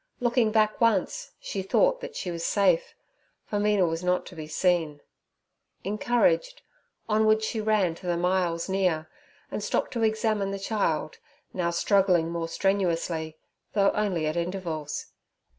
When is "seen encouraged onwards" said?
4.47-7.45